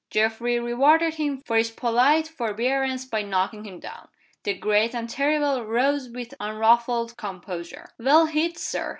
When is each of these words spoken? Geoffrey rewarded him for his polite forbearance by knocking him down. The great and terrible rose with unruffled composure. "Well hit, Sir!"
Geoffrey 0.09 0.59
rewarded 0.59 1.13
him 1.13 1.37
for 1.41 1.57
his 1.57 1.69
polite 1.69 2.27
forbearance 2.27 3.05
by 3.05 3.21
knocking 3.21 3.65
him 3.65 3.79
down. 3.79 4.07
The 4.41 4.55
great 4.55 4.95
and 4.95 5.07
terrible 5.07 5.63
rose 5.63 6.09
with 6.09 6.33
unruffled 6.39 7.15
composure. 7.17 7.91
"Well 7.99 8.25
hit, 8.25 8.57
Sir!" 8.57 8.89